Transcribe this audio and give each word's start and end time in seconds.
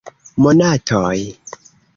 Monatoj! 0.45 1.15